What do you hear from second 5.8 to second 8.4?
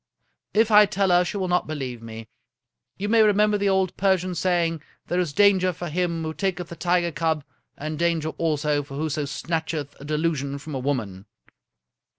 him who taketh the tiger cub, and danger